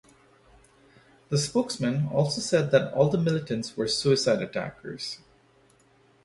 [1.29, 5.19] The spokesman also said that all the militants were suicide attackers.